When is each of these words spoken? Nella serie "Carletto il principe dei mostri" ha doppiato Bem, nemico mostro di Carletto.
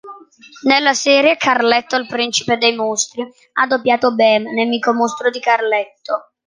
Nella 0.63 0.95
serie 0.95 1.37
"Carletto 1.37 1.95
il 1.95 2.07
principe 2.07 2.57
dei 2.57 2.73
mostri" 2.75 3.21
ha 3.53 3.67
doppiato 3.67 4.15
Bem, 4.15 4.45
nemico 4.51 4.93
mostro 4.93 5.29
di 5.29 5.39
Carletto. 5.39 6.31